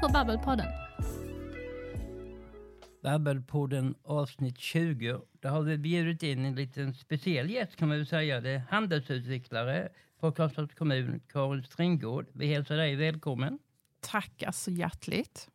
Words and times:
på 0.00 0.08
Babbelpodden. 0.08 0.66
Babbelpodden 3.02 3.94
avsnitt 4.02 4.58
20. 4.58 5.20
Där 5.40 5.50
har 5.50 5.62
vi 5.62 5.78
bjudit 5.78 6.22
in 6.22 6.44
en 6.44 6.54
liten 6.54 6.94
speciell 6.94 7.50
gäst 7.50 7.76
kan 7.76 7.88
man 7.88 7.96
väl 7.96 8.06
säga. 8.06 8.40
Det 8.40 8.50
är 8.50 8.62
handelsutvecklare 8.70 9.88
på 10.20 10.32
Karlstads 10.32 10.74
kommun, 10.74 11.20
Karin 11.28 11.62
Stringgård. 11.62 12.26
Vi 12.32 12.46
hälsar 12.46 12.76
dig 12.76 12.96
välkommen. 12.96 13.58
Tackar 14.00 14.52
så 14.52 14.70
hjärtligt. 14.70 15.48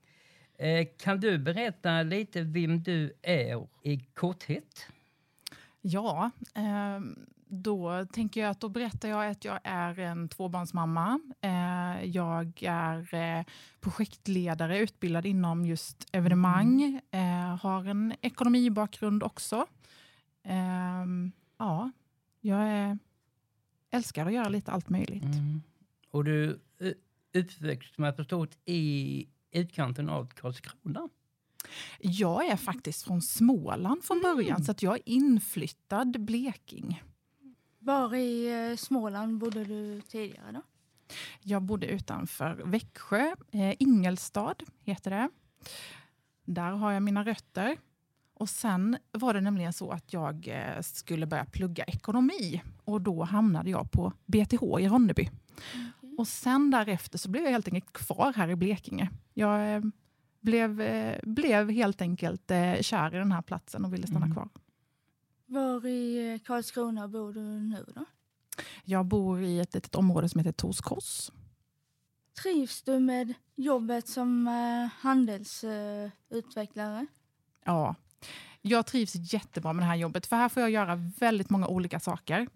Eh, 0.58 0.88
kan 0.98 1.20
du 1.20 1.38
berätta 1.38 2.04
lite 2.04 2.42
vem 2.42 2.84
du 2.84 3.14
är 3.22 3.68
i 3.84 4.00
korthet? 4.14 4.88
Ja, 5.82 6.32
eh, 6.56 7.00
då 7.48 8.06
tänker 8.06 8.42
jag 8.42 8.50
att 8.50 8.60
då 8.60 8.70
berättar 8.70 9.10
jag 9.10 9.30
att 9.32 9.46
jag 9.46 9.60
är 9.64 10.00
en 10.00 10.30
tvåbarnsmamma. 10.30 11.20
Eh, 11.42 12.06
jag 12.06 12.64
är 12.64 13.14
eh, 13.14 13.46
projektledare, 13.80 14.80
utbildad 14.80 15.26
inom 15.26 15.66
just 15.66 16.08
evenemang. 16.12 17.02
Eh, 17.12 17.58
har 17.62 17.86
en 17.86 18.14
ekonomibakgrund 18.22 19.24
också. 19.24 19.66
Ehm, 20.44 21.32
ja, 21.58 21.92
jag 22.42 22.98
älskar 23.92 24.26
att 24.26 24.34
göra 24.34 24.50
lite 24.50 24.72
allt 24.72 24.90
möjligt. 24.90 25.24
Mm. 25.24 25.62
Och 26.12 26.24
du 26.24 26.60
är 26.80 26.94
uppväxt, 27.34 27.96
som 27.96 28.04
jag 28.04 28.16
förstått, 28.16 28.58
i 28.66 29.28
utkanten 29.52 30.10
av 30.10 30.28
Karlskrona? 30.28 31.10
Jag 32.00 32.46
är 32.48 32.56
faktiskt 32.58 33.04
från 33.04 33.22
Småland 33.22 34.04
från 34.04 34.22
början, 34.22 34.56
Mm. 34.56 34.64
så 34.64 34.72
att 34.72 34.84
jag 34.84 34.96
är 34.96 35.02
inflyttad 35.10 36.26
bleking. 36.26 37.04
Var 37.86 38.16
i 38.16 38.54
eh, 38.72 38.76
Småland 38.76 39.38
bodde 39.38 39.64
du 39.64 40.02
tidigare 40.02 40.52
då? 40.52 40.62
Jag 41.42 41.62
bodde 41.62 41.88
utanför 41.88 42.62
Växjö, 42.66 43.36
eh, 43.52 43.74
Ingelstad 43.80 44.56
heter 44.84 45.12
det. 45.12 45.30
Där 46.46 46.72
har 46.72 46.92
jag 46.92 47.04
mina 47.04 47.24
rötter. 47.24 47.78
Och 48.34 48.50
sen 48.50 48.98
var 49.12 49.34
det 49.34 49.42
nämligen 49.42 49.74
så 49.74 49.92
att 49.92 50.14
jag 50.14 50.48
eh, 50.48 50.82
skulle 50.82 51.26
börja 51.26 51.46
plugga 51.46 51.84
ekonomi 51.84 52.62
och 52.84 53.02
då 53.02 53.24
hamnade 53.24 53.70
jag 53.70 53.92
på 53.92 54.14
BTH 54.26 54.64
i 54.80 54.88
Ronneby. 54.88 55.30
Och 56.18 56.28
sen 56.28 56.72
därefter 56.72 57.18
så 57.18 57.30
blev 57.30 57.44
jag 57.44 57.52
helt 57.52 57.68
enkelt 57.68 57.94
kvar 57.94 58.34
här 58.34 58.50
i 58.50 58.56
Blekinge. 58.56 59.10
Jag 59.34 59.76
eh, 59.76 59.82
blev, 60.42 60.82
eh, 60.82 61.20
blev 61.24 61.70
helt 61.70 62.02
enkelt 62.02 62.52
eh, 62.52 62.76
kär 62.82 63.16
i 63.16 63.18
den 63.18 63.32
här 63.32 63.42
platsen 63.42 63.86
och 63.86 63.94
ville 63.94 64.08
stanna 64.08 64.26
Mm. 64.26 64.34
kvar. 64.36 64.50
Var 65.46 65.86
i 65.86 66.34
eh, 66.34 66.40
Karlskrona 66.40 67.08
bor 67.08 67.34
du 67.34 67.42
nu 67.42 67.86
då? 67.96 68.06
Jag 68.84 69.06
bor 69.06 69.42
i 69.42 69.60
ett 69.60 69.74
litet 69.74 69.96
område 69.96 70.30
som 70.30 70.40
heter 70.40 70.52
Torskors. 70.52 71.32
Trivs 72.44 72.82
du 72.82 73.00
med 73.00 73.34
jobbet 73.56 74.08
som 74.08 74.48
eh, 74.48 74.88
handelsutvecklare? 75.00 77.06
Ja, 77.64 77.96
jag 78.62 78.86
trivs 78.86 79.34
jättebra 79.34 79.74
med 79.74 79.84
det 79.84 79.88
här 79.88 79.96
jobbet, 79.96 80.26
för 80.26 80.36
här 80.36 80.50
får 80.50 80.62
jag 80.62 80.70
göra 80.70 80.96
väldigt 80.96 81.50
många 81.50 81.68
olika 81.68 82.00
saker. 82.00 82.48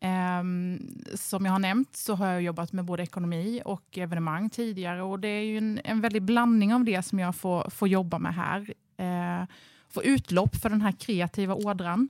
Ehm, 0.00 1.02
som 1.14 1.44
jag 1.44 1.52
har 1.52 1.58
nämnt 1.58 1.96
så 1.96 2.14
har 2.14 2.26
jag 2.26 2.42
jobbat 2.42 2.72
med 2.72 2.84
både 2.84 3.02
ekonomi 3.02 3.62
och 3.64 3.98
evenemang 3.98 4.50
tidigare 4.50 5.02
och 5.02 5.20
det 5.20 5.28
är 5.28 5.58
en, 5.58 5.80
en 5.84 6.00
väldig 6.00 6.22
blandning 6.22 6.74
av 6.74 6.84
det 6.84 7.02
som 7.02 7.18
jag 7.18 7.36
får, 7.36 7.70
får 7.70 7.88
jobba 7.88 8.18
med 8.18 8.34
här. 8.34 8.74
Uh, 9.00 9.46
få 9.88 10.02
utlopp 10.02 10.56
för 10.56 10.68
den 10.68 10.80
här 10.80 10.92
kreativa 10.92 11.54
ådran. 11.54 12.08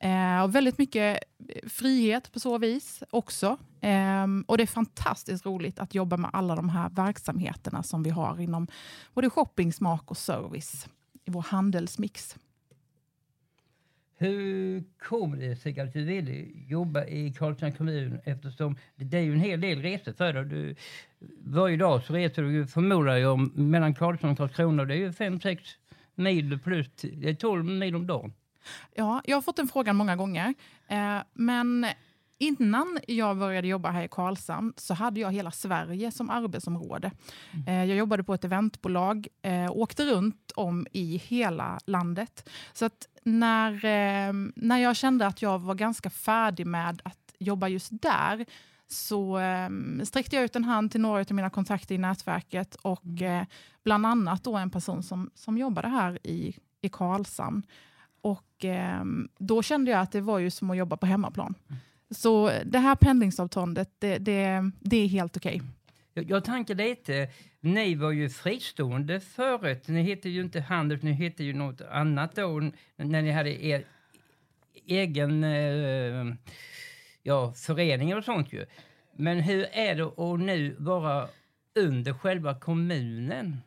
Eh, 0.00 0.42
och 0.42 0.54
väldigt 0.54 0.78
mycket 0.78 1.18
eh, 1.48 1.68
frihet 1.68 2.32
på 2.32 2.40
så 2.40 2.58
vis 2.58 3.02
också. 3.10 3.58
Eh, 3.80 4.26
och 4.46 4.56
det 4.56 4.62
är 4.62 4.66
fantastiskt 4.66 5.46
roligt 5.46 5.78
att 5.78 5.94
jobba 5.94 6.16
med 6.16 6.30
alla 6.32 6.56
de 6.56 6.68
här 6.68 6.90
verksamheterna 6.90 7.82
som 7.82 8.02
vi 8.02 8.10
har 8.10 8.40
inom 8.40 8.66
både 9.14 9.30
shopping, 9.30 9.72
smak 9.72 10.10
och 10.10 10.16
service 10.16 10.88
i 11.24 11.30
vår 11.30 11.42
handelsmix. 11.42 12.36
Hur 14.16 14.84
kom 14.98 15.38
det 15.38 15.56
sig 15.56 15.80
att 15.80 15.92
du 15.92 16.04
ville 16.04 16.46
jobba 16.68 17.04
i 17.04 17.32
Karlshamns 17.32 17.76
kommun 17.76 18.18
eftersom 18.24 18.76
det 18.96 19.18
är 19.18 19.22
ju 19.22 19.32
en 19.32 19.40
hel 19.40 19.60
del 19.60 19.82
resor 19.82 20.12
för 20.12 20.32
dig. 20.32 20.44
Du, 20.44 20.74
varje 21.38 21.76
dag 21.76 22.04
så 22.04 22.12
reser 22.12 22.42
du 22.42 22.52
ju 22.52 22.66
förmodar 22.66 23.16
jag 23.16 23.58
mellan 23.58 23.94
Karlshamn 23.94 24.32
och 24.32 24.38
Karlskrona. 24.38 24.84
Det 24.84 24.94
är 24.94 24.98
ju 24.98 25.10
5-6 25.10 25.58
mil 26.14 26.58
plus 26.58 26.86
det 26.96 27.30
är 27.30 27.34
12 27.34 27.64
mil 27.64 27.96
om 27.96 28.06
dagen. 28.06 28.32
Ja, 28.94 29.22
jag 29.24 29.36
har 29.36 29.42
fått 29.42 29.56
den 29.56 29.68
frågan 29.68 29.96
många 29.96 30.16
gånger. 30.16 30.54
Eh, 30.88 31.18
men 31.32 31.86
innan 32.38 32.98
jag 33.08 33.38
började 33.38 33.68
jobba 33.68 33.90
här 33.90 34.02
i 34.02 34.08
Karlshamn 34.08 34.72
så 34.76 34.94
hade 34.94 35.20
jag 35.20 35.32
hela 35.32 35.50
Sverige 35.50 36.10
som 36.10 36.30
arbetsområde. 36.30 37.10
Eh, 37.66 37.84
jag 37.84 37.96
jobbade 37.96 38.24
på 38.24 38.34
ett 38.34 38.44
eventbolag 38.44 39.26
eh, 39.42 39.70
åkte 39.70 40.04
runt 40.04 40.52
om 40.56 40.86
i 40.92 41.16
hela 41.16 41.80
landet. 41.86 42.48
Så 42.72 42.84
att 42.84 43.06
när, 43.22 43.72
eh, 43.72 44.32
när 44.56 44.78
jag 44.78 44.96
kände 44.96 45.26
att 45.26 45.42
jag 45.42 45.58
var 45.58 45.74
ganska 45.74 46.10
färdig 46.10 46.66
med 46.66 47.02
att 47.04 47.34
jobba 47.38 47.68
just 47.68 47.88
där 48.02 48.46
så 48.88 49.40
sträckte 50.04 50.36
jag 50.36 50.44
ut 50.44 50.56
en 50.56 50.64
hand 50.64 50.90
till 50.90 51.00
några 51.00 51.20
av 51.20 51.32
mina 51.32 51.50
kontakter 51.50 51.94
i 51.94 51.98
nätverket 51.98 52.74
och 52.74 53.22
eh, 53.22 53.44
bland 53.84 54.06
annat 54.06 54.44
då 54.44 54.56
en 54.56 54.70
person 54.70 55.02
som, 55.02 55.30
som 55.34 55.58
jobbade 55.58 55.88
här 55.88 56.26
i, 56.26 56.56
i 56.80 56.88
Karlshamn. 56.88 57.62
Och 58.24 58.64
eh, 58.64 59.04
då 59.38 59.62
kände 59.62 59.90
jag 59.90 60.00
att 60.00 60.12
det 60.12 60.20
var 60.20 60.38
ju 60.38 60.50
som 60.50 60.70
att 60.70 60.76
jobba 60.76 60.96
på 60.96 61.06
hemmaplan. 61.06 61.54
Så 62.10 62.50
det 62.64 62.78
här 62.78 62.94
pendlingsavståndet, 62.96 63.90
det, 63.98 64.18
det, 64.18 64.70
det 64.80 64.96
är 64.96 65.08
helt 65.08 65.36
okej. 65.36 65.62
Jag, 66.14 66.30
jag 66.30 66.44
tänker 66.44 66.74
lite, 66.74 67.28
ni 67.60 67.94
var 67.94 68.10
ju 68.10 68.30
fristående 68.30 69.20
förut. 69.20 69.88
Ni 69.88 70.02
hette 70.02 70.28
ju 70.28 70.40
inte 70.40 70.60
Handels, 70.60 71.02
ni 71.02 71.12
hette 71.12 71.44
ju 71.44 71.52
något 71.52 71.80
annat 71.80 72.36
då 72.36 72.70
när 72.96 73.22
ni 73.22 73.30
hade 73.30 73.64
er 73.64 73.84
egen 74.86 75.44
eh, 75.44 76.34
ja, 77.22 77.52
förening 77.52 78.16
och 78.16 78.24
sånt 78.24 78.52
ju. 78.52 78.66
Men 79.16 79.40
hur 79.40 79.66
är 79.72 79.94
det 79.94 80.04
att 80.04 80.40
nu 80.40 80.76
vara 80.78 81.28
under 81.74 82.12
själva 82.12 82.54
kommunen? 82.54 83.60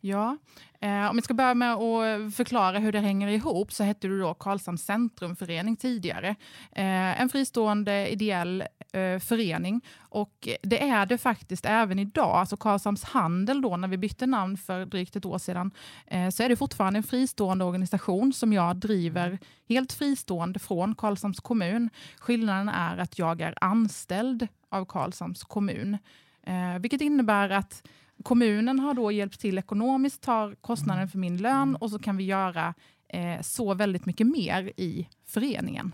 Ja, 0.00 0.36
eh, 0.80 1.10
om 1.10 1.16
vi 1.16 1.22
ska 1.22 1.34
börja 1.34 1.54
med 1.54 1.74
att 1.74 2.34
förklara 2.34 2.78
hur 2.78 2.92
det 2.92 3.00
hänger 3.00 3.28
ihop 3.28 3.72
så 3.72 3.84
hette 3.84 4.08
du 4.08 4.20
då 4.20 4.34
Karlshamns 4.34 4.84
centrumförening 4.84 5.76
tidigare. 5.76 6.28
Eh, 6.72 7.20
en 7.20 7.28
fristående 7.28 8.08
ideell 8.08 8.64
eh, 8.92 9.18
förening 9.18 9.80
och 9.98 10.48
det 10.62 10.88
är 10.88 11.06
det 11.06 11.18
faktiskt 11.18 11.66
även 11.66 11.98
idag. 11.98 12.36
Alltså 12.36 12.56
Karlshamns 12.56 13.04
handel 13.04 13.62
då, 13.62 13.76
när 13.76 13.88
vi 13.88 13.96
bytte 13.96 14.26
namn 14.26 14.56
för 14.56 14.86
drygt 14.86 15.16
ett 15.16 15.24
år 15.24 15.38
sedan, 15.38 15.70
eh, 16.06 16.28
så 16.28 16.42
är 16.42 16.48
det 16.48 16.56
fortfarande 16.56 16.98
en 16.98 17.02
fristående 17.02 17.64
organisation 17.64 18.32
som 18.32 18.52
jag 18.52 18.76
driver 18.76 19.38
helt 19.68 19.92
fristående 19.92 20.58
från 20.58 20.94
Karlshamns 20.94 21.40
kommun. 21.40 21.90
Skillnaden 22.18 22.68
är 22.68 22.98
att 22.98 23.18
jag 23.18 23.40
är 23.40 23.54
anställd 23.60 24.48
av 24.68 24.84
Karlshamns 24.84 25.44
kommun, 25.44 25.98
eh, 26.42 26.78
vilket 26.78 27.00
innebär 27.00 27.50
att 27.50 27.82
Kommunen 28.22 28.78
har 28.78 28.94
då 28.94 29.12
hjälpt 29.12 29.40
till 29.40 29.58
ekonomiskt, 29.58 30.22
tar 30.22 30.54
kostnaden 30.54 31.08
för 31.08 31.18
min 31.18 31.36
lön 31.36 31.76
och 31.76 31.90
så 31.90 31.98
kan 31.98 32.16
vi 32.16 32.24
göra 32.24 32.74
eh, 33.08 33.40
så 33.40 33.74
väldigt 33.74 34.06
mycket 34.06 34.26
mer 34.26 34.72
i 34.76 35.08
föreningen. 35.24 35.92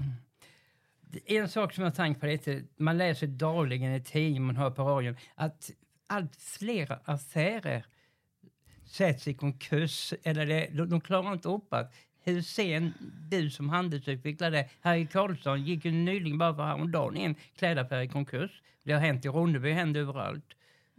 En 1.27 1.49
sak 1.49 1.75
som 1.75 1.85
jag 1.85 1.95
tänkt 1.95 2.21
på 2.21 2.27
lite, 2.27 2.63
man 2.77 2.99
läser 2.99 3.27
dagligen 3.27 3.95
i 3.95 4.01
tidningen, 4.01 4.43
man 4.43 4.57
hör 4.57 4.71
på 4.71 4.83
radion, 4.83 5.17
att 5.35 5.71
allt 6.07 6.37
fler 6.37 6.99
affärer 7.05 7.87
sätts 8.85 9.29
i 9.29 9.35
konkurs, 9.35 10.15
eller 10.23 10.47
det, 10.47 10.69
de, 10.73 10.89
de 10.91 11.01
klarar 11.01 11.33
inte 11.33 11.49
upp 11.49 11.75
att 11.75 11.95
hur 12.25 12.43
ser 12.43 12.93
du 13.31 13.51
som 13.51 13.69
handelsutvecklare 13.69 14.69
här 14.81 14.97
i 14.97 15.07
Karlstad 15.07 15.57
gick 15.57 15.85
ju 15.85 15.91
nyligen 15.91 16.39
bara 16.39 16.55
för 16.55 16.63
häromdagen 16.63 17.17
en 17.17 17.35
klädaffär 17.57 18.01
i 18.01 18.09
konkurs. 18.09 18.63
Det 18.83 18.93
har 18.93 19.01
hänt 19.01 19.25
i 19.25 19.29
Ronneby, 19.29 19.69
det 19.69 19.75
händer 19.75 20.01
överallt. 20.01 20.45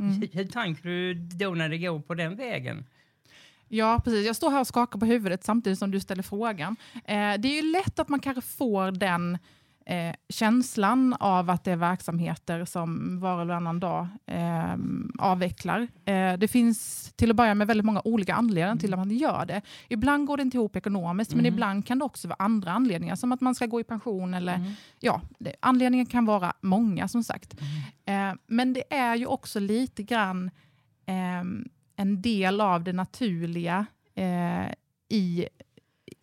Hur, 0.10 0.30
hur 0.34 0.46
tänker 0.46 0.84
du 0.90 1.14
då 1.14 1.50
när 1.50 1.70
det 1.70 1.78
går 1.78 2.00
på 2.00 2.14
den 2.14 2.36
vägen? 2.36 2.86
Ja, 3.68 4.02
precis. 4.04 4.26
Jag 4.26 4.36
står 4.36 4.52
här 4.52 4.60
och 4.60 4.68
skakar 4.68 5.00
på 5.00 5.06
huvudet 5.06 5.44
samtidigt 5.44 5.80
som 5.80 5.92
du 5.92 6.00
ställer 6.00 6.24
frågan. 6.24 6.76
Eh, 6.94 7.34
det 7.40 7.48
är 7.48 7.64
ju 7.64 7.72
lätt 7.72 8.00
att 8.00 8.10
man 8.10 8.20
kanske 8.20 8.42
får 8.42 8.92
den 8.92 9.38
eh, 9.86 10.16
känslan 10.30 11.14
av 11.20 11.50
att 11.50 11.64
det 11.64 11.72
är 11.72 11.76
verksamheter 11.76 12.66
som 12.66 13.20
var 13.20 13.42
och 13.42 13.48
varannan 13.48 13.80
dag 13.80 14.08
eh, 14.26 14.76
avvecklar. 15.20 15.88
Eh, 16.06 16.34
det 16.34 16.48
finns 16.48 17.12
till 17.16 17.30
att 17.30 17.36
börja 17.36 17.56
med 17.56 17.68
väldigt 17.68 17.86
många 17.86 18.02
olika 18.06 18.36
anledningar 18.36 18.76
till 18.76 18.94
att 18.94 19.00
man 19.00 19.12
gör 19.12 19.46
det. 19.46 19.62
Ibland 19.90 20.28
går 20.28 20.38
det 20.38 20.44
inte 20.44 20.58
ihop 20.58 20.76
ekonomiskt, 20.76 21.36
men 21.36 21.46
ibland 21.46 21.86
kan 21.86 22.00
det 22.00 22.06
också 22.06 22.28
vara 22.28 22.38
andra 22.40 22.72
anledningar, 22.72 23.16
som 23.16 23.32
att 23.32 23.42
man 23.42 23.56
ska 23.56 23.66
gå 23.66 23.80
i 23.80 23.84
pension 23.84 24.34
eller 24.34 24.74
ja, 25.00 25.22
det, 25.40 25.56
anledningen 25.60 26.06
kan 26.06 26.26
vara 26.26 26.54
många 26.62 27.08
som 27.08 27.24
sagt. 27.24 27.62
Eh, 28.06 28.34
men 28.48 28.74
det 28.74 28.94
är 28.94 29.16
ju 29.16 29.26
också 29.26 29.60
lite 29.60 30.04
grann 30.04 30.52
ehm, 31.06 31.70
en 31.96 32.22
del 32.22 32.62
av 32.62 32.84
det 32.84 32.94
naturliga 32.94 33.86
eh, 34.16 34.74
i, 35.10 35.48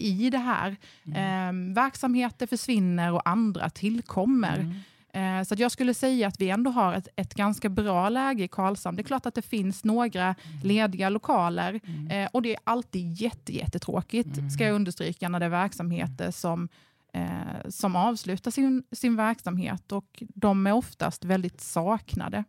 i 0.01 0.31
det 0.31 0.39
här. 0.39 0.77
Eh, 1.05 1.75
verksamheter 1.75 2.47
försvinner 2.47 3.13
och 3.13 3.29
andra 3.29 3.71
tillkommer. 3.71 4.75
Eh, 5.13 5.43
så 5.43 5.55
att 5.55 5.61
jag 5.61 5.73
skulle 5.73 5.95
säga 5.95 6.29
att 6.29 6.41
vi 6.41 6.51
ändå 6.51 6.71
har 6.71 6.95
ett, 6.95 7.09
ett 7.17 7.35
ganska 7.35 7.69
bra 7.69 8.09
läge 8.09 8.45
i 8.45 8.49
Karlshamn. 8.49 8.97
Det 8.97 9.03
är 9.03 9.05
klart 9.05 9.27
att 9.27 9.35
det 9.35 9.43
finns 9.43 9.85
några 9.85 10.35
lediga 10.65 11.09
lokaler 11.09 11.81
eh, 12.11 12.29
och 12.33 12.43
det 12.43 12.55
är 12.55 12.61
alltid 12.65 13.13
jätte, 13.13 13.57
jättetråkigt, 13.57 14.53
ska 14.55 14.65
jag 14.65 14.75
understryka, 14.75 15.29
när 15.29 15.41
det 15.41 15.47
är 15.47 15.51
verksamheter 15.51 16.31
som 16.31 16.69
eh, 17.13 17.69
som 17.69 17.97
avslutar 17.97 18.51
sin, 18.51 18.83
sin 18.93 19.17
verksamhet 19.17 19.93
och 19.93 20.23
de 20.35 20.67
är 20.67 20.73
oftast 20.73 21.25
väldigt 21.25 21.61
saknade. 21.61 22.45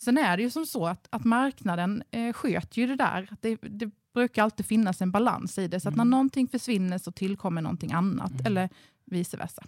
Sen 0.00 0.18
är 0.18 0.36
det 0.36 0.42
ju 0.42 0.50
som 0.50 0.66
så 0.66 0.86
att, 0.86 1.08
att 1.10 1.24
marknaden 1.24 2.02
eh, 2.10 2.32
sköter 2.32 2.78
ju 2.78 2.86
det 2.86 2.96
där. 2.96 3.28
Det, 3.40 3.58
det 3.62 3.90
brukar 4.18 4.42
alltid 4.42 4.66
finnas 4.66 5.02
en 5.02 5.10
balans 5.10 5.58
i 5.58 5.68
det, 5.68 5.80
så 5.80 5.88
att 5.88 5.96
när 5.96 6.04
någonting 6.04 6.48
försvinner 6.48 6.98
så 6.98 7.12
tillkommer 7.12 7.62
någonting 7.62 7.92
annat, 7.92 8.46
eller 8.46 8.68
vice 9.04 9.36
versa. 9.36 9.62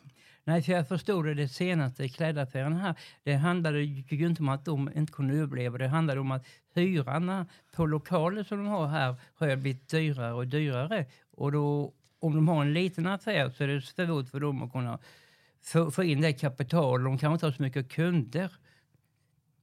Nej, 0.44 0.62
för 0.62 0.72
jag 0.72 0.88
förstod 0.88 1.26
det, 1.26 1.34
det 1.34 1.48
senaste 1.48 2.08
klädaffären 2.08 2.72
här. 2.72 2.94
Det 3.22 3.34
handlade 3.34 3.82
ju 3.82 4.26
inte 4.26 4.42
om 4.42 4.48
att 4.48 4.64
de 4.64 4.90
inte 4.96 5.12
kunde 5.12 5.34
överleva. 5.34 5.78
Det 5.78 5.88
handlade 5.88 6.20
om 6.20 6.30
att 6.30 6.46
hyrarna 6.74 7.46
på 7.72 7.86
lokaler 7.86 8.44
som 8.44 8.58
de 8.58 8.66
har 8.66 8.86
här 8.86 9.16
har 9.34 9.56
blivit 9.56 9.88
dyrare 9.88 10.32
och 10.32 10.46
dyrare. 10.46 11.06
Och 11.36 11.52
då, 11.52 11.92
om 12.20 12.34
de 12.34 12.48
har 12.48 12.62
en 12.62 12.72
liten 12.72 13.06
affär 13.06 13.50
så 13.50 13.64
är 13.64 13.68
det 13.68 13.82
svårt 13.82 14.28
för 14.28 14.40
dem 14.40 14.62
att 14.62 14.72
kunna 14.72 14.98
få, 15.62 15.90
få 15.90 16.04
in 16.04 16.20
det 16.20 16.32
kapital. 16.32 17.04
De 17.04 17.18
kan 17.18 17.32
inte 17.32 17.46
ha 17.46 17.52
så 17.52 17.62
mycket 17.62 17.92
kunder. 17.92 18.52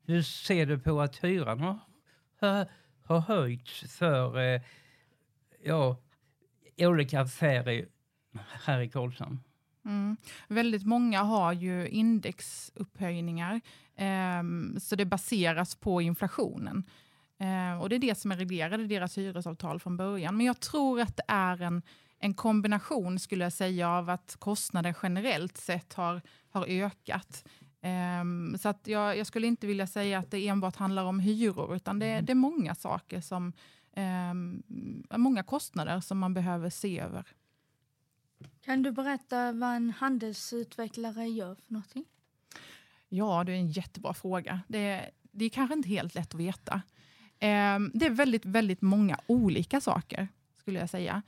Hur 0.06 0.22
ser 0.22 0.66
du 0.66 0.80
på 0.80 1.02
att 1.02 1.16
hyran 1.24 1.60
har, 1.60 1.80
har, 3.08 3.20
höjts 3.20 3.98
för 3.98 4.40
eh, 4.40 4.62
ja, 5.64 5.98
olika 6.78 7.22
affärer 7.22 7.88
här 8.66 8.82
i 8.82 8.90
Karlshamn? 8.90 9.40
Mm. 9.86 10.18
Väldigt 10.48 10.86
många 10.86 11.24
har 11.24 11.54
ju 11.54 11.88
indexupphöjningar, 11.88 13.62
eh, 13.96 14.44
så 14.80 14.96
det 14.96 15.06
baseras 15.06 15.76
på 15.76 16.02
inflationen. 16.02 16.84
Eh, 17.40 17.82
och 17.82 17.90
Det 17.90 17.96
är 17.96 18.00
det 18.00 18.16
som 18.16 18.32
är 18.32 18.38
reglerat 18.38 18.80
i 18.80 18.88
deras 18.88 19.18
hyresavtal 19.18 19.80
från 19.80 19.98
början. 19.98 20.38
Men 20.38 20.46
jag 20.46 20.60
tror 20.60 21.02
att 21.02 21.18
det 21.18 21.24
är 21.28 21.62
en, 21.62 21.82
en 22.20 22.34
kombination 22.34 23.20
skulle 23.20 23.44
jag 23.44 23.54
säga 23.54 23.90
av 23.90 24.10
att 24.10 24.36
kostnader 24.40 24.96
generellt 25.04 25.58
sett 25.58 25.94
har, 25.94 26.22
har 26.50 26.66
ökat. 26.66 27.46
Um, 27.88 28.58
så 28.58 28.70
att 28.70 28.88
jag, 28.88 29.18
jag, 29.18 29.28
skulle 29.28 29.48
inte 29.48 29.68
vilja 29.68 29.88
säga 29.88 30.20
att 30.20 30.32
det 30.32 30.48
enbart 30.48 30.76
handlar 30.76 31.04
om 31.04 31.20
hyror, 31.20 31.76
utan 31.76 32.00
det, 32.00 32.22
det 32.22 32.34
är 32.34 32.36
många 32.36 32.76
saker 32.76 33.22
som, 33.22 33.54
um, 34.32 34.64
många 35.16 35.44
kostnader 35.44 36.00
som 36.00 36.20
man 36.20 36.34
behöver 36.34 36.70
se 36.70 37.00
över. 37.00 37.28
Kan 38.62 38.84
du 38.84 38.92
berätta 38.92 39.52
vad 39.52 39.76
en 39.76 39.90
handelsutvecklare 39.90 41.28
gör 41.28 41.56
för 41.56 41.74
någonting? 41.74 42.06
Ja, 43.10 43.44
det 43.44 43.52
är 43.52 43.56
en 43.56 43.72
jättebra 43.72 44.14
fråga. 44.14 44.62
Det, 44.68 45.10
det 45.22 45.46
är 45.46 45.50
kanske 45.50 45.74
inte 45.74 45.90
helt 45.90 46.16
lätt 46.16 46.34
att 46.34 46.40
veta. 46.40 46.74
Um, 47.42 47.92
det 47.94 48.06
är 48.06 48.10
väldigt, 48.10 48.46
väldigt 48.46 48.82
många 48.82 49.20
olika 49.28 49.82
saker, 49.82 50.28
skulle 50.60 50.80
jag 50.80 50.90
säga. 50.90 51.22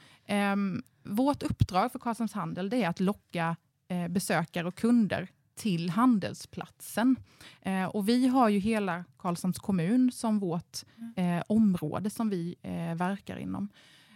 vårt 1.03 1.43
uppdrag 1.43 1.91
för 1.91 1.99
Karlshamns 1.99 2.33
Handel 2.33 2.73
är 2.73 2.87
att 2.87 2.99
locka 2.99 3.55
uh, 3.91 4.07
besökare 4.07 4.67
och 4.67 4.75
kunder 4.75 5.29
till 5.59 5.89
handelsplatsen. 5.89 7.15
Eh, 7.61 7.85
och 7.85 8.09
vi 8.09 8.27
har 8.27 8.49
ju 8.49 8.59
hela 8.59 9.05
Karlshamns 9.17 9.59
kommun 9.59 10.11
som 10.11 10.39
vårt 10.39 10.77
eh, 11.15 11.43
område 11.47 12.09
som 12.09 12.29
vi 12.29 12.55
eh, 12.61 12.95
verkar 12.95 13.37
inom. 13.37 13.69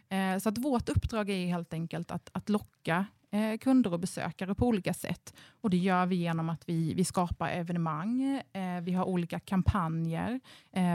Eh, 0.09 0.37
så 0.37 0.49
att 0.49 0.57
vårt 0.57 0.89
uppdrag 0.89 1.29
är 1.29 1.47
helt 1.47 1.73
enkelt 1.73 2.11
att, 2.11 2.29
att 2.33 2.49
locka 2.49 3.05
eh, 3.31 3.57
kunder 3.57 3.93
och 3.93 3.99
besökare 3.99 4.55
på 4.55 4.67
olika 4.67 4.93
sätt. 4.93 5.33
Och 5.61 5.69
Det 5.69 5.77
gör 5.77 6.05
vi 6.05 6.15
genom 6.15 6.49
att 6.49 6.69
vi, 6.69 6.93
vi 6.93 7.05
skapar 7.05 7.49
evenemang, 7.49 8.41
eh, 8.53 8.81
vi 8.81 8.93
har 8.93 9.05
olika 9.05 9.39
kampanjer, 9.39 10.39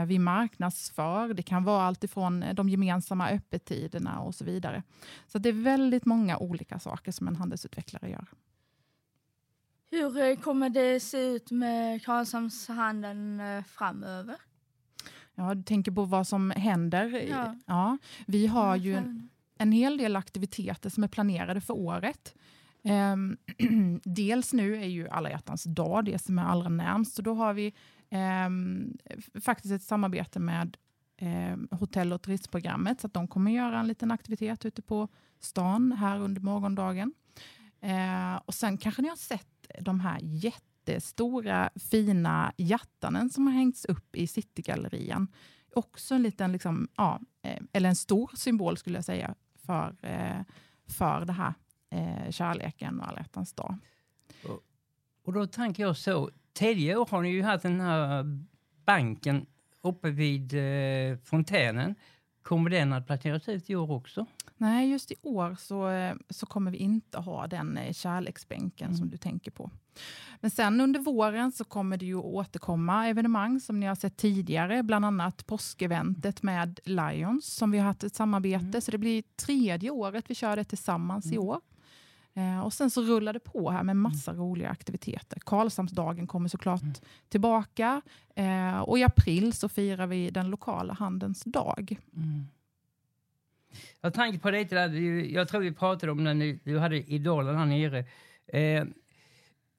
vi 0.05 0.19
marknadsför. 0.19 1.33
Det 1.33 1.43
kan 1.43 1.63
vara 1.63 1.83
allt 1.83 2.03
ifrån 2.03 2.45
de 2.53 2.69
gemensamma 2.69 3.29
öppettiderna 3.29 4.19
och 4.19 4.35
så 4.35 4.45
vidare. 4.45 4.83
Så 5.27 5.37
det 5.37 5.49
är 5.49 5.63
väldigt 5.63 6.05
många 6.05 6.37
olika 6.37 6.79
saker 6.79 7.11
som 7.11 7.27
en 7.27 7.35
handelsutvecklare 7.35 8.09
gör. 8.09 8.27
Hur 9.91 10.17
eh, 10.17 10.35
kommer 10.35 10.69
det 10.69 10.99
se 10.99 11.17
ut 11.17 11.51
med 11.51 12.03
Karlshamnshandeln 12.03 13.39
eh, 13.39 13.63
framöver? 13.63 14.35
Ja, 15.35 15.55
du 15.55 15.63
tänker 15.63 15.91
på 15.91 16.05
vad 16.05 16.27
som 16.27 16.51
händer? 16.51 17.25
Ja. 17.29 17.55
ja 17.65 17.97
vi 18.27 18.47
har 18.47 18.75
ju 18.75 18.95
en, 18.95 19.29
en 19.57 19.71
hel 19.71 19.97
del 19.97 20.15
aktiviteter 20.15 20.89
som 20.89 21.03
är 21.03 21.07
planerade 21.07 21.61
för 21.61 21.73
året. 21.73 22.35
Um, 22.83 23.37
dels 24.03 24.53
nu 24.53 24.75
är 24.75 24.87
ju 24.87 25.09
alla 25.09 25.29
hjärtans 25.29 25.63
dag 25.63 26.05
det 26.05 26.19
som 26.19 26.39
är 26.39 26.43
allra 26.43 26.69
närmst. 26.69 27.15
Så 27.15 27.21
då 27.21 27.33
har 27.33 27.53
vi 27.53 27.73
um, 28.45 28.97
faktiskt 29.41 29.73
ett 29.73 29.83
samarbete 29.83 30.39
med 30.39 30.77
um, 31.21 31.67
hotell 31.71 32.13
och 32.13 32.21
turistprogrammet. 32.21 33.01
Så 33.01 33.07
att 33.07 33.13
de 33.13 33.27
kommer 33.27 33.51
göra 33.51 33.79
en 33.79 33.87
liten 33.87 34.11
aktivitet 34.11 34.65
ute 34.65 34.81
på 34.81 35.07
stan 35.39 35.91
här 35.91 36.19
under 36.19 36.41
morgondagen. 36.41 37.13
Uh, 37.83 38.35
och 38.45 38.53
sen 38.53 38.77
kanske 38.77 39.01
ni 39.01 39.09
har 39.09 39.15
sett 39.15 39.58
de 39.79 39.99
här 39.99 40.19
jättestora 40.21 41.69
fina 41.75 42.53
hjärtanen 42.57 43.29
som 43.29 43.47
har 43.47 43.53
hängts 43.53 43.85
upp 43.85 44.15
i 44.15 44.27
Citygallerian. 44.27 45.27
Också 45.73 46.15
en 46.15 46.23
liten, 46.23 46.51
liksom, 46.51 46.87
ja, 46.95 47.19
eh, 47.41 47.61
eller 47.73 47.89
en 47.89 47.95
stor 47.95 48.31
symbol 48.35 48.77
skulle 48.77 48.97
jag 48.97 49.05
säga, 49.05 49.35
för, 49.65 49.95
eh, 50.01 50.41
för 50.87 51.25
det 51.25 51.33
här 51.33 51.53
eh, 51.89 52.31
kärleken 52.31 52.99
och 52.99 53.07
alla 53.07 53.19
hjärtans 53.19 53.53
dag. 53.53 53.77
Och, 54.43 54.63
och 55.23 55.33
då 55.33 55.47
tänker 55.47 55.83
jag 55.83 55.97
så, 55.97 56.29
tidigare 56.53 56.97
år 56.97 57.07
har 57.11 57.21
ni 57.21 57.29
ju 57.29 57.43
haft 57.43 57.63
den 57.63 57.81
här 57.81 58.25
banken 58.85 59.45
uppe 59.81 60.09
vid 60.09 60.53
eh, 60.53 61.17
fontänen. 61.23 61.95
Kommer 62.41 62.69
den 62.69 62.93
att 62.93 63.07
placeras 63.07 63.49
ut 63.49 63.69
i 63.69 63.75
år 63.75 63.91
också? 63.91 64.25
Nej, 64.61 64.91
just 64.91 65.11
i 65.11 65.15
år 65.21 65.55
så, 65.59 65.89
eh, 65.89 66.15
så 66.29 66.45
kommer 66.45 66.71
vi 66.71 66.77
inte 66.77 67.17
ha 67.17 67.47
den 67.47 67.77
eh, 67.77 67.93
kärleksbänken 67.93 68.87
mm. 68.87 68.97
som 68.97 69.09
du 69.09 69.17
tänker 69.17 69.51
på. 69.51 69.71
Men 70.39 70.51
sen 70.51 70.81
under 70.81 70.99
våren 70.99 71.51
så 71.51 71.63
kommer 71.63 71.97
det 71.97 72.05
ju 72.05 72.15
återkomma 72.15 73.07
evenemang 73.07 73.59
som 73.59 73.79
ni 73.79 73.85
har 73.85 73.95
sett 73.95 74.17
tidigare, 74.17 74.83
bland 74.83 75.05
annat 75.05 75.45
påskeventet 75.45 76.43
med 76.43 76.79
Lions 76.83 77.45
som 77.45 77.71
vi 77.71 77.77
har 77.77 77.85
haft 77.85 78.03
ett 78.03 78.15
samarbete, 78.15 78.65
mm. 78.65 78.81
så 78.81 78.91
det 78.91 78.97
blir 78.97 79.23
tredje 79.35 79.89
året 79.89 80.25
vi 80.27 80.35
kör 80.35 80.55
det 80.55 80.63
tillsammans 80.63 81.25
mm. 81.25 81.35
i 81.35 81.37
år. 81.37 81.61
Eh, 82.33 82.59
och 82.59 82.73
sen 82.73 82.89
så 82.89 83.01
rullar 83.01 83.33
det 83.33 83.39
på 83.39 83.71
här 83.71 83.83
med 83.83 83.95
massa 83.95 84.31
mm. 84.31 84.43
roliga 84.43 84.69
aktiviteter. 84.69 85.39
Karlshamnsdagen 85.45 86.27
kommer 86.27 86.49
såklart 86.49 86.81
mm. 86.81 86.95
tillbaka 87.29 88.01
eh, 88.35 88.79
och 88.79 88.99
i 88.99 89.03
april 89.03 89.53
så 89.53 89.69
firar 89.69 90.07
vi 90.07 90.29
den 90.29 90.49
lokala 90.49 90.93
handelns 90.93 91.43
dag. 91.43 91.99
Mm. 92.15 92.45
Jag 94.01 94.13
tänker 94.13 94.39
på 94.39 94.49
lite 94.49 94.75
där, 94.75 94.89
jag 95.33 95.47
tror 95.47 95.61
vi 95.61 95.71
pratade 95.71 96.11
om 96.11 96.23
när 96.23 96.59
du 96.63 96.79
hade 96.79 96.97
Idolen 96.97 97.55
här 97.55 97.65
nere. 97.65 98.05
Eh, 98.47 98.85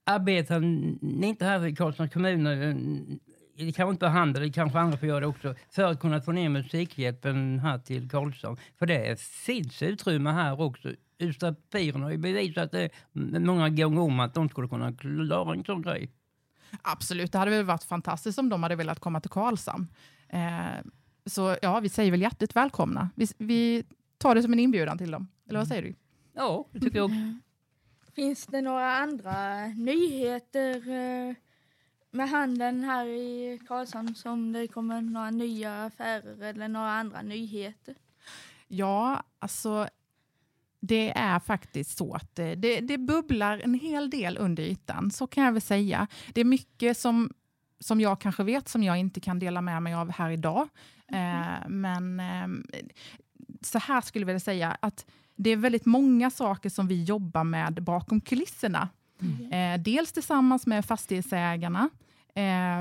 arbetar 0.04 0.61
ni 0.61 1.26
inte 1.26 1.44
här 1.44 1.66
i 1.66 1.76
Karlshamns 1.76 2.12
kommun, 2.12 2.47
eh, 2.47 2.75
det 3.66 3.73
kanske 3.73 3.90
inte 3.90 4.00
bara 4.00 4.11
handel, 4.11 4.42
det 4.42 4.52
kanske 4.52 4.78
andra 4.78 4.99
får 4.99 5.09
göra 5.09 5.20
det 5.20 5.26
också, 5.26 5.54
för 5.70 5.82
att 5.82 6.00
kunna 6.00 6.20
få 6.20 6.32
ner 6.32 6.49
Musikhjälpen 6.49 7.59
här 7.59 7.78
till 7.78 8.11
Karlshamn? 8.11 8.56
För 8.78 8.87
det 8.87 9.20
finns 9.20 9.82
utrymme 9.82 10.30
här 10.30 10.61
också. 10.61 10.88
Ystadpiren 11.18 12.02
har 12.02 12.11
ju 12.11 12.18
bevisat 12.18 12.73
det 12.73 12.90
många 13.40 13.68
gånger 13.68 14.00
om 14.00 14.20
att 14.20 14.35
de 14.35 14.49
skulle 14.49 14.68
kunna 14.68 14.92
klara 14.92 15.54
en 15.54 15.64
sån 15.64 15.82
grej. 15.82 16.11
Absolut, 16.82 17.32
det 17.32 17.38
hade 17.38 17.50
väl 17.50 17.64
varit 17.64 17.85
fantastiskt 17.85 18.38
om 18.38 18.49
de 18.49 18.62
hade 18.62 18.76
velat 18.76 19.00
komma 19.00 19.20
till 19.20 19.30
Karlshamn. 19.30 19.88
Eh, 20.28 20.85
så 21.30 21.56
ja, 21.62 21.80
vi 21.80 21.88
säger 21.88 22.10
väl 22.10 22.20
hjärtligt 22.22 22.56
välkomna. 22.56 23.10
Vi, 23.14 23.26
vi 23.38 23.84
tar 24.18 24.34
det 24.34 24.42
som 24.42 24.52
en 24.52 24.58
inbjudan 24.58 24.99
till 24.99 25.10
dem. 25.10 25.28
Eller 25.49 25.58
vad 25.58 25.68
säger 25.68 25.82
du? 25.82 25.94
Ja, 26.32 26.66
det 26.72 26.80
tycker 26.80 26.99
jag 26.99 27.04
också. 27.04 27.18
Finns 28.14 28.46
det 28.46 28.60
några 28.60 28.96
andra 28.96 29.66
nyheter 29.66 30.76
eh, 30.76 31.34
med 32.10 32.30
handeln 32.30 32.84
här 32.84 33.06
i 33.06 33.60
Karlshamn 33.68 34.14
som 34.14 34.52
det 34.52 34.68
kommer 34.68 35.00
några 35.00 35.30
nya 35.30 35.84
affärer 35.84 36.42
eller 36.42 36.68
några 36.68 36.90
andra 36.90 37.22
nyheter? 37.22 37.94
Ja, 38.68 39.22
alltså 39.38 39.88
det 40.80 41.10
är 41.10 41.38
faktiskt 41.38 41.99
så 41.99 42.14
att 42.14 42.34
det, 42.34 42.54
det, 42.54 42.80
det, 42.80 42.99
bubblar 42.99 43.58
en 43.58 43.75
hel 43.75 44.10
del 44.10 44.38
under 44.38 44.62
ytan, 44.62 45.10
så 45.10 45.26
kan 45.26 45.44
jag 45.44 45.52
väl 45.52 45.62
säga. 45.62 46.06
Det 46.32 46.40
är 46.40 46.44
mycket 46.44 46.99
som, 46.99 47.32
som 47.80 48.00
jag 48.00 48.20
kanske 48.20 48.42
vet 48.42 48.68
som 48.68 48.82
jag 48.82 48.99
inte 48.99 49.20
kan 49.20 49.38
dela 49.38 49.60
med 49.60 49.82
mig 49.82 49.94
av 49.94 50.10
här 50.10 50.30
idag. 50.30 50.68
Mm. 51.08 51.42
Eh, 51.42 51.68
men 51.68 52.20
eh, 52.20 52.78
så 53.60 53.78
här 53.78 54.00
skulle 54.00 54.22
jag 54.22 54.26
vilja 54.26 54.40
säga 54.40 54.76
att 54.80 55.06
det 55.37 55.50
är 55.50 55.56
väldigt 55.56 55.87
många 55.87 56.30
saker 56.30 56.70
som 56.70 56.88
vi 56.88 57.04
jobbar 57.04 57.44
med 57.44 57.82
bakom 57.82 58.20
kulisserna. 58.20 58.88
Mm. 59.20 59.52
Eh, 59.52 59.82
dels 59.82 60.12
tillsammans 60.12 60.66
med 60.66 60.84
fastighetsägarna 60.84 61.90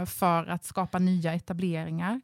för 0.08 0.48
att 0.48 0.66
skapa 0.66 1.00
nya 1.00 1.34
etableringar. 1.34 2.22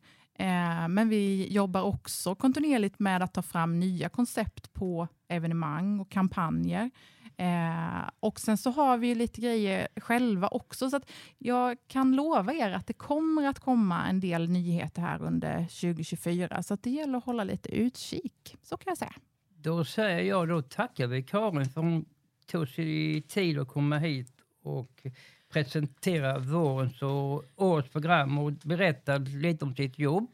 Men 0.89 1.09
vi 1.09 1.47
jobbar 1.53 1.81
också 1.81 2.35
kontinuerligt 2.35 2.99
med 2.99 3.21
att 3.21 3.33
ta 3.33 3.41
fram 3.41 3.79
nya 3.79 4.09
koncept 4.09 4.73
på 4.73 5.07
evenemang 5.27 5.99
och 5.99 6.09
kampanjer. 6.09 6.91
Eh, 7.37 8.09
och 8.19 8.39
sen 8.39 8.57
så 8.57 8.69
har 8.69 8.97
vi 8.97 9.15
lite 9.15 9.41
grejer 9.41 9.87
själva 9.95 10.47
också, 10.47 10.89
så 10.89 10.97
att 10.97 11.11
jag 11.37 11.77
kan 11.87 12.15
lova 12.15 12.53
er 12.53 12.71
att 12.71 12.87
det 12.87 12.93
kommer 12.93 13.47
att 13.47 13.59
komma 13.59 14.07
en 14.07 14.19
del 14.19 14.49
nyheter 14.49 15.01
här 15.01 15.21
under 15.21 15.59
2024, 15.59 16.63
så 16.63 16.73
att 16.73 16.83
det 16.83 16.89
gäller 16.89 17.17
att 17.17 17.25
hålla 17.25 17.43
lite 17.43 17.75
utkik, 17.75 18.57
så 18.63 18.77
kan 18.77 18.91
jag 18.91 18.97
säga. 18.97 19.13
Då 19.55 19.85
säger 19.85 20.21
jag 20.21 20.47
då 20.47 20.61
tackar 20.61 21.07
vi 21.07 21.23
Karin 21.23 21.65
för 21.65 21.81
hon 21.81 22.05
tog 22.45 22.67
sig 22.67 23.21
tid 23.21 23.59
att 23.59 23.67
komma 23.67 23.97
hit 23.97 24.31
och 24.63 25.05
presentera 25.49 26.39
vårens 26.39 27.01
och 27.01 27.43
årets 27.55 27.89
program 27.89 28.37
och 28.37 28.51
berätta 28.51 29.17
lite 29.17 29.65
om 29.65 29.75
sitt 29.75 29.99
jobb. 29.99 30.31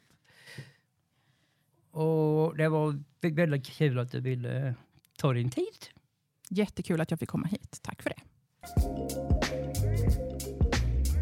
Och 1.91 2.57
det 2.57 2.69
var 2.69 3.03
väldigt 3.21 3.65
kul 3.65 3.99
att 3.99 4.11
du 4.11 4.19
ville 4.19 4.75
ta 5.17 5.33
din 5.33 5.51
tid. 5.51 5.87
Jättekul 6.53 7.01
att 7.01 7.11
jag 7.11 7.19
fick 7.19 7.29
komma 7.29 7.47
hit. 7.47 7.79
Tack 7.81 8.01
för 8.01 8.09
det. 8.09 8.21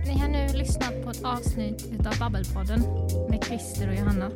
Ni 0.05 0.19
har 0.19 0.27
nu 0.27 0.57
lyssnat 0.57 1.03
på 1.03 1.09
ett 1.09 1.23
avsnitt 1.23 2.07
av 2.07 2.19
Babbelpodden 2.19 2.81
med 3.29 3.43
Christer 3.43 3.89
och 3.89 3.95
Johanna. 3.95 4.31